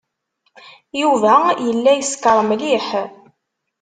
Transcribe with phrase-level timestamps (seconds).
[1.01, 1.33] Yuba
[1.65, 2.87] yella yeskeṛ mliḥ.